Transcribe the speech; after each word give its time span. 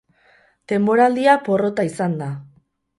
Denboraldia 0.71 1.37
porrota 1.51 1.89
izan 1.93 2.21
da. 2.27 2.35